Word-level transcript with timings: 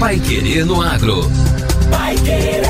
Pai 0.00 0.18
Querer 0.18 0.64
no 0.64 0.80
Agro. 0.80 1.20
Pai 1.90 2.16
Querer. 2.16 2.62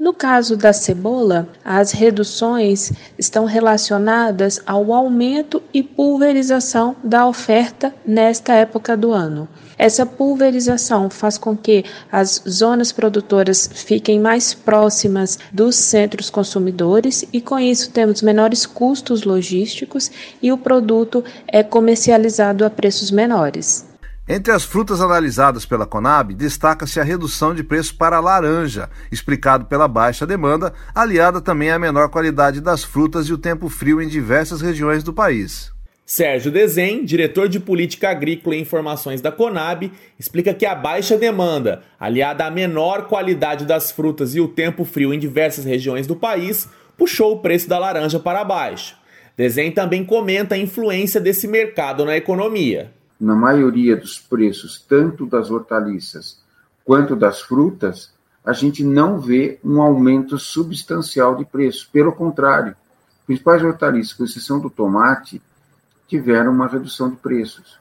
No 0.00 0.14
caso 0.14 0.56
da 0.56 0.72
cebola, 0.72 1.46
as 1.62 1.92
reduções 1.92 2.90
estão 3.18 3.44
relacionadas 3.44 4.58
ao 4.64 4.94
aumento 4.94 5.62
e 5.74 5.82
pulverização 5.82 6.96
da 7.04 7.26
oferta 7.26 7.94
nesta 8.06 8.54
época 8.54 8.96
do 8.96 9.12
ano. 9.12 9.46
Essa 9.76 10.06
pulverização 10.06 11.10
faz 11.10 11.36
com 11.36 11.54
que 11.54 11.84
as 12.10 12.42
zonas 12.48 12.92
produtoras 12.92 13.68
fiquem 13.70 14.18
mais 14.18 14.54
próximas 14.54 15.38
dos 15.52 15.76
centros 15.76 16.30
consumidores 16.30 17.26
e, 17.30 17.38
com 17.38 17.58
isso, 17.58 17.90
temos 17.90 18.22
menores 18.22 18.64
custos 18.64 19.24
logísticos 19.24 20.10
e 20.40 20.50
o 20.50 20.56
produto 20.56 21.22
é 21.46 21.62
comercializado 21.62 22.64
a 22.64 22.70
preços 22.70 23.10
menores. 23.10 23.89
Entre 24.32 24.52
as 24.52 24.62
frutas 24.62 25.00
analisadas 25.00 25.66
pela 25.66 25.84
Conab, 25.84 26.32
destaca-se 26.34 27.00
a 27.00 27.02
redução 27.02 27.52
de 27.52 27.64
preço 27.64 27.96
para 27.96 28.16
a 28.16 28.20
laranja, 28.20 28.88
explicado 29.10 29.64
pela 29.64 29.88
baixa 29.88 30.24
demanda, 30.24 30.72
aliada 30.94 31.40
também 31.40 31.72
à 31.72 31.80
menor 31.80 32.08
qualidade 32.10 32.60
das 32.60 32.84
frutas 32.84 33.26
e 33.26 33.32
o 33.32 33.38
tempo 33.38 33.68
frio 33.68 34.00
em 34.00 34.06
diversas 34.06 34.60
regiões 34.60 35.02
do 35.02 35.12
país. 35.12 35.72
Sérgio 36.06 36.52
Desen, 36.52 37.04
diretor 37.04 37.48
de 37.48 37.58
Política 37.58 38.08
Agrícola 38.08 38.54
e 38.54 38.60
Informações 38.60 39.20
da 39.20 39.32
Conab, 39.32 39.90
explica 40.16 40.54
que 40.54 40.64
a 40.64 40.76
baixa 40.76 41.18
demanda, 41.18 41.82
aliada 41.98 42.44
à 42.44 42.50
menor 42.52 43.08
qualidade 43.08 43.64
das 43.64 43.90
frutas 43.90 44.36
e 44.36 44.40
o 44.40 44.46
tempo 44.46 44.84
frio 44.84 45.12
em 45.12 45.18
diversas 45.18 45.64
regiões 45.64 46.06
do 46.06 46.14
país, 46.14 46.68
puxou 46.96 47.32
o 47.32 47.40
preço 47.40 47.68
da 47.68 47.80
laranja 47.80 48.20
para 48.20 48.44
baixo. 48.44 48.94
Desen 49.36 49.72
também 49.72 50.04
comenta 50.04 50.54
a 50.54 50.58
influência 50.58 51.20
desse 51.20 51.48
mercado 51.48 52.04
na 52.04 52.16
economia 52.16 52.99
na 53.20 53.34
maioria 53.34 53.96
dos 53.96 54.18
preços, 54.18 54.80
tanto 54.80 55.26
das 55.26 55.50
hortaliças 55.50 56.40
quanto 56.84 57.14
das 57.14 57.40
frutas, 57.40 58.12
a 58.44 58.52
gente 58.52 58.82
não 58.82 59.20
vê 59.20 59.60
um 59.62 59.80
aumento 59.80 60.38
substancial 60.38 61.36
de 61.36 61.44
preço. 61.44 61.88
Pelo 61.92 62.12
contrário, 62.12 62.74
principais 63.26 63.62
hortaliças, 63.62 64.12
com 64.14 64.24
exceção 64.24 64.58
do 64.58 64.70
tomate, 64.70 65.40
tiveram 66.08 66.50
uma 66.50 66.66
redução 66.66 67.10
de 67.10 67.16
preços. 67.16 67.78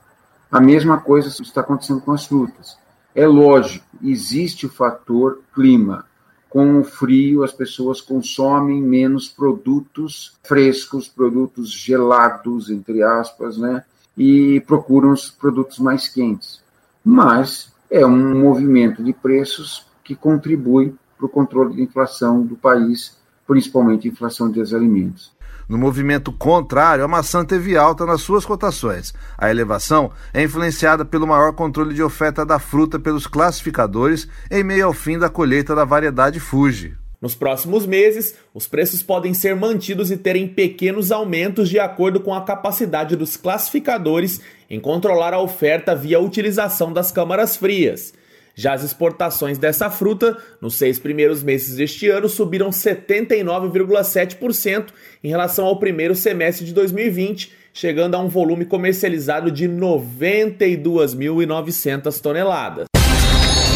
A 0.51 0.59
mesma 0.59 0.99
coisa 0.99 1.29
está 1.41 1.61
acontecendo 1.61 2.01
com 2.01 2.11
as 2.11 2.25
frutas. 2.25 2.77
É 3.15 3.25
lógico, 3.25 3.85
existe 4.03 4.65
o 4.65 4.69
fator 4.69 5.41
clima. 5.55 6.05
Com 6.49 6.79
o 6.79 6.83
frio, 6.83 7.43
as 7.43 7.51
pessoas 7.51 8.01
consomem 8.01 8.81
menos 8.81 9.27
produtos 9.27 10.37
frescos, 10.43 11.07
produtos 11.07 11.71
gelados, 11.71 12.69
entre 12.69 13.01
aspas, 13.03 13.57
né? 13.57 13.83
E 14.19 14.59
procuram 14.67 15.11
os 15.11 15.31
produtos 15.31 15.79
mais 15.79 16.09
quentes. 16.09 16.61
Mas 17.03 17.71
é 17.89 18.05
um 18.05 18.37
movimento 18.37 19.01
de 19.01 19.13
preços 19.13 19.87
que 20.03 20.13
contribui 20.13 20.93
para 21.17 21.25
o 21.25 21.29
controle 21.29 21.77
da 21.77 21.81
inflação 21.81 22.41
do 22.41 22.57
país, 22.57 23.17
principalmente 23.47 24.07
a 24.07 24.11
inflação 24.11 24.51
dos 24.51 24.73
alimentos. 24.73 25.31
No 25.69 25.77
movimento 25.77 26.33
contrário, 26.33 27.05
a 27.05 27.07
maçã 27.07 27.45
teve 27.45 27.77
alta 27.77 28.05
nas 28.05 28.21
suas 28.21 28.45
cotações. 28.45 29.13
A 29.37 29.49
elevação 29.49 30.11
é 30.33 30.43
influenciada 30.43 31.05
pelo 31.05 31.27
maior 31.27 31.53
controle 31.53 31.93
de 31.93 32.03
oferta 32.03 32.45
da 32.45 32.59
fruta 32.59 32.99
pelos 32.99 33.25
classificadores 33.25 34.27
em 34.51 34.63
meio 34.63 34.87
ao 34.87 34.93
fim 34.93 35.17
da 35.17 35.29
colheita 35.29 35.75
da 35.75 35.85
variedade 35.85 36.39
Fuji. 36.39 36.97
Nos 37.21 37.35
próximos 37.35 37.85
meses, 37.85 38.33
os 38.53 38.65
preços 38.65 39.03
podem 39.03 39.33
ser 39.33 39.53
mantidos 39.55 40.09
e 40.09 40.15
terem 40.15 40.47
pequenos 40.47 41.11
aumentos 41.11 41.67
de 41.69 41.77
acordo 41.77 42.21
com 42.21 42.33
a 42.33 42.45
capacidade 42.45 43.17
dos 43.17 43.35
classificadores 43.35 44.39
em 44.69 44.79
controlar 44.79 45.33
a 45.33 45.41
oferta 45.41 45.93
via 45.93 46.17
utilização 46.19 46.93
das 46.93 47.11
câmaras 47.11 47.57
frias. 47.57 48.13
Já 48.55 48.73
as 48.73 48.83
exportações 48.83 49.57
dessa 49.57 49.89
fruta, 49.89 50.37
nos 50.61 50.75
seis 50.75 50.99
primeiros 50.99 51.41
meses 51.43 51.77
deste 51.77 52.07
ano, 52.09 52.29
subiram 52.29 52.69
79,7% 52.69 54.87
em 55.23 55.29
relação 55.29 55.65
ao 55.65 55.79
primeiro 55.79 56.13
semestre 56.15 56.65
de 56.65 56.73
2020, 56.73 57.53
chegando 57.73 58.15
a 58.15 58.19
um 58.19 58.27
volume 58.27 58.65
comercializado 58.65 59.49
de 59.51 59.65
92.900 59.67 62.19
toneladas. 62.19 62.87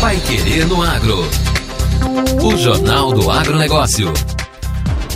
Vai 0.01 0.19
querer 0.21 0.65
no 0.67 0.81
agro. 0.81 1.23
O 2.43 2.57
Jornal 2.57 3.13
do 3.13 3.31
Agronegócio. 3.31 4.11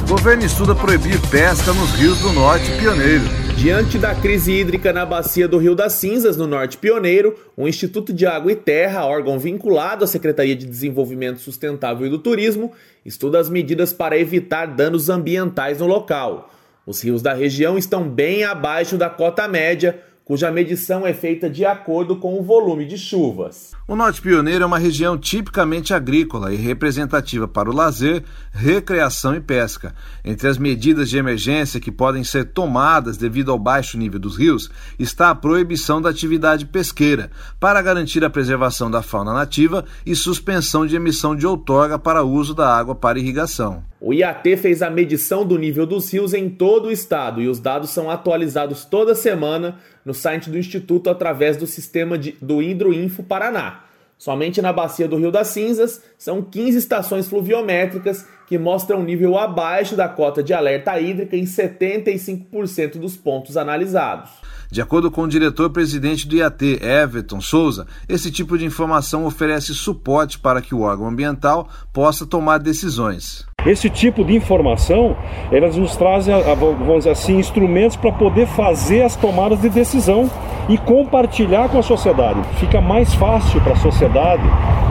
O 0.02 0.08
governo 0.08 0.46
estuda 0.46 0.74
proibir 0.74 1.20
pesca 1.30 1.74
nos 1.74 1.92
rios 1.96 2.18
do 2.20 2.32
Norte 2.32 2.72
Pioneiro. 2.80 3.26
Diante 3.58 3.98
da 3.98 4.16
crise 4.16 4.54
hídrica 4.54 4.94
na 4.94 5.06
bacia 5.06 5.50
do 5.50 5.58
Rio 5.58 5.76
das 5.76 5.94
Cinzas, 5.94 6.38
no 6.38 6.48
Norte 6.48 6.78
Pioneiro, 6.78 7.36
o 7.58 7.68
Instituto 7.68 8.14
de 8.14 8.26
Água 8.26 8.54
e 8.54 8.56
Terra, 8.56 9.06
órgão 9.06 9.38
vinculado 9.38 10.06
à 10.06 10.08
Secretaria 10.08 10.56
de 10.56 10.66
Desenvolvimento 10.66 11.40
Sustentável 11.42 12.08
e 12.08 12.10
do 12.10 12.20
Turismo, 12.20 12.72
estuda 13.06 13.38
as 13.38 13.50
medidas 13.50 13.92
para 13.92 14.18
evitar 14.18 14.68
danos 14.68 15.10
ambientais 15.10 15.80
no 15.80 15.88
local. 15.88 16.54
Os 16.86 17.04
rios 17.04 17.22
da 17.22 17.34
região 17.34 17.78
estão 17.78 18.08
bem 18.08 18.46
abaixo 18.46 18.96
da 18.96 19.10
cota 19.10 19.46
média, 19.46 20.00
cuja 20.28 20.52
medição 20.52 21.08
é 21.08 21.14
feita 21.14 21.50
de 21.50 21.64
acordo 21.64 22.18
com 22.18 22.38
o 22.38 22.44
volume 22.44 22.86
de 22.86 22.98
chuvas. 22.98 23.72
O 23.88 23.96
Norte 23.96 24.22
Pioneiro 24.22 24.62
é 24.62 24.68
uma 24.68 24.78
região 24.78 25.18
tipicamente 25.18 25.94
agrícola 25.94 26.54
e 26.54 26.58
representativa 26.58 27.48
para 27.48 27.70
o 27.70 27.74
lazer, 27.74 28.26
recreação 28.52 29.34
e 29.34 29.40
pesca. 29.40 29.96
Entre 30.26 30.50
as 30.50 30.58
medidas 30.58 31.10
de 31.10 31.18
emergência 31.18 31.80
que 31.80 31.90
podem 31.90 32.26
ser 32.26 32.52
tomadas 32.52 33.16
devido 33.16 33.54
ao 33.54 33.58
baixo 33.58 33.98
nível 33.98 34.20
dos 34.20 34.36
rios 34.36 34.70
está 35.00 35.30
a 35.30 35.36
proibição 35.36 36.02
da 36.02 36.10
atividade 36.10 36.66
pesqueira, 36.66 37.32
para 37.58 37.82
garantir 37.82 38.26
a 38.26 38.30
preservação 38.30 38.92
da 38.92 39.02
fauna 39.02 39.34
nativa 39.34 39.86
e 40.06 40.14
suspensão 40.14 40.86
de 40.86 40.98
emissão 40.98 41.34
de 41.34 41.48
outorga 41.48 41.98
para 41.98 42.22
uso 42.22 42.54
da 42.54 42.78
água 42.78 42.94
para 42.94 43.18
irrigação. 43.18 43.82
O 44.00 44.14
IAT 44.14 44.58
fez 44.58 44.84
a 44.84 44.92
medição 44.92 45.44
do 45.44 45.58
nível 45.58 45.86
dos 45.86 46.14
rios 46.14 46.34
em 46.34 46.50
todo 46.50 46.88
o 46.88 46.92
estado 46.92 47.42
e 47.42 47.48
os 47.48 47.60
dados 47.60 47.90
são 47.90 48.12
atualizados 48.12 48.86
toda 48.86 49.16
semana 49.16 49.80
no 50.06 50.14
site 50.14 50.52
do 50.52 50.58
Instituto 50.58 51.10
através 51.10 51.58
do 51.58 51.66
sistema 51.66 52.16
de, 52.18 52.34
do 52.40 52.62
Hidroinfo 52.62 53.24
Paraná. 53.24 53.84
Somente 54.16 54.62
na 54.62 54.72
bacia 54.72 55.08
do 55.08 55.18
Rio 55.18 55.32
das 55.32 55.48
Cinzas 55.48 56.02
são 56.18 56.44
15 56.44 56.78
estações 56.78 57.28
fluviométricas 57.28 58.26
que 58.48 58.58
mostram 58.58 59.04
nível 59.04 59.38
abaixo 59.38 59.96
da 59.96 60.08
cota 60.08 60.42
de 60.44 60.54
alerta 60.54 61.00
hídrica 61.00 61.36
em 61.36 61.44
75% 61.44 62.98
dos 62.98 63.18
pontos 63.18 63.58
analisados. 63.58 64.30
De 64.72 64.82
acordo 64.82 65.10
com 65.10 65.24
o 65.24 65.28
diretor-presidente 65.28 66.28
do 66.28 66.36
IAT, 66.36 66.80
Everton 66.84 67.42
Souza, 67.42 67.88
esse 68.08 68.32
tipo 68.32 68.58
de 68.58 68.66
informação 68.66 69.26
oferece 69.26 69.74
suporte 69.74 70.40
para 70.40 70.62
que 70.62 70.76
o 70.76 70.82
órgão 70.82 71.08
ambiental 71.08 71.70
possa 71.94 72.26
tomar 72.26 72.58
decisões. 72.60 73.46
Esse 73.68 73.90
tipo 73.90 74.24
de 74.24 74.36
informação, 74.36 75.16
elas 75.52 75.76
nos 75.76 75.96
trazem, 75.96 76.34
vamos 76.58 77.00
dizer 77.00 77.12
assim, 77.12 77.38
instrumentos 77.38 77.98
para 77.98 78.12
poder 78.12 78.48
fazer 78.48 79.04
as 79.04 79.16
tomadas 79.16 79.62
de 79.62 79.70
decisão 79.70 80.30
e 80.70 80.78
compartilhar 80.78 81.70
com 81.70 81.80
a 81.80 81.84
sociedade. 81.84 82.40
Fica 82.60 82.80
mais 82.82 83.14
fácil 83.14 83.62
para 83.62 83.74
a 83.74 83.78
sociedade 83.78 84.44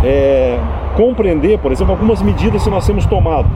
é, 0.05 0.58
compreender, 0.96 1.58
por 1.58 1.73
exemplo, 1.73 1.93
algumas 1.93 2.23
medidas 2.23 2.64
que 2.64 2.70
nós 2.70 2.87
temos 2.87 3.06
tomado 3.06 3.49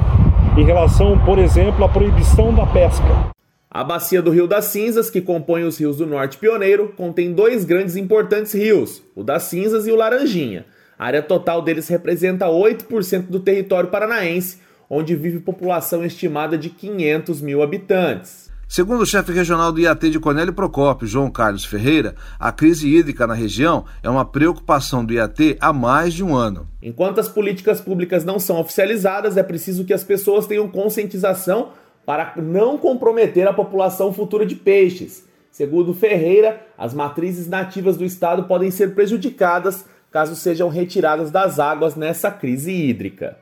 em 0.56 0.64
relação, 0.64 1.18
por 1.18 1.38
exemplo, 1.38 1.84
à 1.84 1.88
proibição 1.88 2.52
da 2.52 2.66
pesca. 2.66 3.30
A 3.70 3.84
bacia 3.84 4.20
do 4.20 4.32
Rio 4.32 4.48
das 4.48 4.64
Cinzas, 4.64 5.08
que 5.08 5.20
compõe 5.20 5.62
os 5.62 5.78
rios 5.78 5.98
do 5.98 6.06
Norte 6.06 6.36
Pioneiro, 6.38 6.92
contém 6.96 7.32
dois 7.32 7.64
grandes 7.64 7.94
e 7.94 8.00
importantes 8.00 8.52
rios, 8.52 9.02
o 9.14 9.22
das 9.22 9.44
Cinzas 9.44 9.86
e 9.86 9.92
o 9.92 9.96
Laranjinha. 9.96 10.66
A 10.98 11.06
área 11.06 11.22
total 11.22 11.62
deles 11.62 11.88
representa 11.88 12.46
8% 12.46 13.28
do 13.28 13.38
território 13.38 13.88
paranaense, 13.88 14.58
onde 14.90 15.14
vive 15.14 15.38
população 15.38 16.04
estimada 16.04 16.58
de 16.58 16.68
500 16.68 17.40
mil 17.40 17.62
habitantes. 17.62 18.50
Segundo 18.68 19.02
o 19.02 19.06
chefe 19.06 19.32
regional 19.32 19.72
do 19.72 19.80
IAT 19.80 20.10
de 20.10 20.20
Cornélio 20.20 20.52
Procópio, 20.52 21.06
João 21.06 21.30
Carlos 21.30 21.64
Ferreira, 21.64 22.14
a 22.38 22.52
crise 22.52 22.88
hídrica 22.88 23.26
na 23.26 23.34
região 23.34 23.84
é 24.02 24.08
uma 24.08 24.24
preocupação 24.24 25.04
do 25.04 25.12
IAT 25.12 25.56
há 25.60 25.72
mais 25.72 26.14
de 26.14 26.22
um 26.22 26.36
ano. 26.36 26.68
Enquanto 26.82 27.18
as 27.18 27.28
políticas 27.28 27.80
públicas 27.80 28.24
não 28.24 28.38
são 28.38 28.60
oficializadas, 28.60 29.36
é 29.36 29.42
preciso 29.42 29.84
que 29.84 29.92
as 29.92 30.04
pessoas 30.04 30.46
tenham 30.46 30.68
conscientização 30.68 31.70
para 32.06 32.34
não 32.36 32.78
comprometer 32.78 33.46
a 33.46 33.52
população 33.52 34.12
futura 34.12 34.46
de 34.46 34.54
peixes. 34.54 35.24
Segundo 35.50 35.92
Ferreira, 35.92 36.64
as 36.78 36.94
matrizes 36.94 37.48
nativas 37.48 37.96
do 37.96 38.04
estado 38.04 38.44
podem 38.44 38.70
ser 38.70 38.94
prejudicadas 38.94 39.84
caso 40.10 40.34
sejam 40.34 40.68
retiradas 40.68 41.30
das 41.30 41.58
águas 41.58 41.94
nessa 41.94 42.30
crise 42.30 42.72
hídrica. 42.72 43.36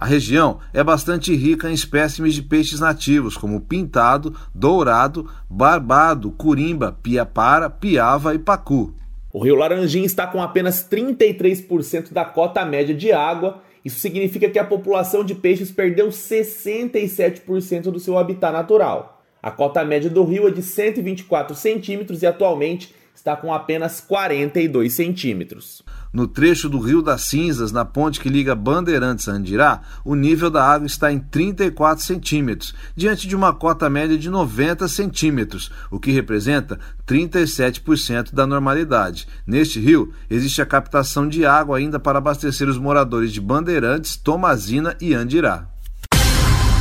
A 0.00 0.06
região 0.06 0.60
é 0.72 0.84
bastante 0.84 1.34
rica 1.34 1.68
em 1.68 1.74
espécimes 1.74 2.32
de 2.32 2.42
peixes 2.42 2.78
nativos, 2.78 3.36
como 3.36 3.60
pintado, 3.60 4.32
dourado, 4.54 5.28
barbado, 5.50 6.30
curimba, 6.30 6.96
piapara, 7.02 7.68
piava 7.68 8.32
e 8.32 8.38
pacu. 8.38 8.94
O 9.32 9.42
rio 9.42 9.56
Laranjinha 9.56 10.06
está 10.06 10.24
com 10.26 10.40
apenas 10.40 10.88
33% 10.88 12.12
da 12.12 12.24
cota 12.24 12.64
média 12.64 12.94
de 12.94 13.12
água 13.12 13.60
isso 13.88 14.00
significa 14.00 14.50
que 14.50 14.58
a 14.58 14.64
população 14.64 15.24
de 15.24 15.34
peixes 15.34 15.70
perdeu 15.70 16.08
67% 16.08 17.84
do 17.84 17.98
seu 17.98 18.18
habitat 18.18 18.52
natural. 18.52 19.22
A 19.42 19.50
cota 19.50 19.84
média 19.84 20.10
do 20.10 20.24
rio 20.24 20.48
é 20.48 20.50
de 20.50 20.62
124 20.62 21.54
centímetros 21.54 22.22
e 22.22 22.26
atualmente 22.26 22.94
está 23.18 23.36
com 23.36 23.52
apenas 23.52 24.00
42 24.00 24.92
centímetros. 24.92 25.82
No 26.12 26.26
trecho 26.26 26.68
do 26.68 26.78
Rio 26.78 27.02
das 27.02 27.22
Cinzas, 27.22 27.72
na 27.72 27.84
ponte 27.84 28.20
que 28.20 28.28
liga 28.28 28.54
Bandeirantes 28.54 29.28
a 29.28 29.32
Andirá, 29.32 29.82
o 30.04 30.14
nível 30.14 30.48
da 30.50 30.64
água 30.64 30.86
está 30.86 31.12
em 31.12 31.18
34 31.18 32.02
centímetros, 32.02 32.74
diante 32.96 33.28
de 33.28 33.36
uma 33.36 33.52
cota 33.52 33.90
média 33.90 34.16
de 34.16 34.30
90 34.30 34.88
centímetros, 34.88 35.70
o 35.90 35.98
que 35.98 36.12
representa 36.12 36.78
37% 37.06 38.32
da 38.32 38.46
normalidade. 38.46 39.26
Neste 39.46 39.80
rio, 39.80 40.12
existe 40.30 40.62
a 40.62 40.66
captação 40.66 41.28
de 41.28 41.44
água 41.44 41.76
ainda 41.76 41.98
para 41.98 42.18
abastecer 42.18 42.68
os 42.68 42.78
moradores 42.78 43.32
de 43.32 43.40
Bandeirantes, 43.40 44.16
Tomazina 44.16 44.96
e 45.00 45.12
Andirá. 45.12 45.66